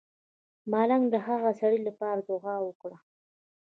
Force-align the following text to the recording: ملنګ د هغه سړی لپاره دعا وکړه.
ملنګ 0.71 1.03
د 1.13 1.15
هغه 1.27 1.49
سړی 1.59 1.79
لپاره 1.87 2.19
دعا 2.29 2.55
وکړه. 2.63 2.97